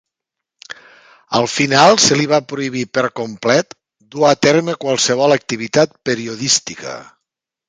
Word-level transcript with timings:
Al 1.39 1.43
final 1.55 1.93
se 2.05 2.17
li 2.21 2.25
va 2.31 2.39
prohibir 2.53 2.81
per 2.99 3.03
complet 3.21 3.77
dur 4.17 4.25
a 4.31 4.33
terme 4.47 4.77
qualsevol 4.87 5.37
activitat 5.39 5.95
periodística. 6.11 6.99